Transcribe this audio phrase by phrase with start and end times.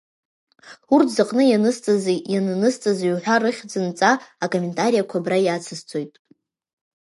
[0.93, 4.11] Урҭ зыҟны ианысҵази иананысҵази уҳәа рыхьӡынҵа,
[4.43, 6.13] акомментариқәа абра иацсҵоит.